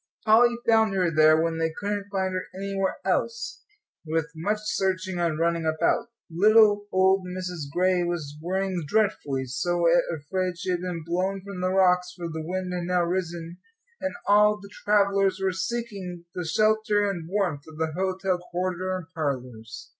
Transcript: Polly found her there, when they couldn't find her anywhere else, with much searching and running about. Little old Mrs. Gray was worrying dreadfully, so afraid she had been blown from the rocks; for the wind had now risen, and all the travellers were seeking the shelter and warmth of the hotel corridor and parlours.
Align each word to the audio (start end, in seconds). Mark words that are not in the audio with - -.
Polly 0.25 0.55
found 0.67 0.95
her 0.95 1.11
there, 1.11 1.39
when 1.39 1.59
they 1.59 1.71
couldn't 1.79 2.09
find 2.11 2.33
her 2.33 2.47
anywhere 2.55 2.95
else, 3.05 3.61
with 4.03 4.25
much 4.35 4.57
searching 4.63 5.19
and 5.19 5.37
running 5.37 5.63
about. 5.63 6.07
Little 6.31 6.87
old 6.91 7.23
Mrs. 7.27 7.69
Gray 7.71 8.01
was 8.01 8.35
worrying 8.41 8.83
dreadfully, 8.87 9.45
so 9.45 9.85
afraid 10.11 10.57
she 10.57 10.71
had 10.71 10.81
been 10.81 11.03
blown 11.05 11.41
from 11.43 11.61
the 11.61 11.69
rocks; 11.69 12.13
for 12.17 12.27
the 12.27 12.41
wind 12.43 12.73
had 12.73 12.85
now 12.85 13.03
risen, 13.03 13.59
and 14.01 14.15
all 14.27 14.57
the 14.59 14.71
travellers 14.71 15.39
were 15.39 15.51
seeking 15.51 16.25
the 16.33 16.45
shelter 16.47 17.07
and 17.07 17.29
warmth 17.29 17.65
of 17.67 17.77
the 17.77 17.91
hotel 17.91 18.39
corridor 18.51 18.97
and 18.97 19.05
parlours. 19.13 19.89